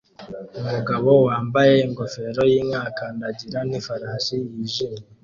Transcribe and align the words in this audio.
Umugabo 0.59 1.09
wambaye 1.27 1.73
ingofero 1.87 2.41
yinka 2.51 2.79
akandagirwa 2.89 3.59
nifarashi 3.69 4.35
yijimye 4.53 5.03